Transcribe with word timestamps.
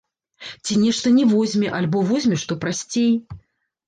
Ці 0.65 0.77
нешта 0.85 1.11
не 1.17 1.25
возьме, 1.33 1.67
альбо 1.79 1.97
возьме 2.13 2.39
што 2.45 2.57
прасцей. 2.65 3.13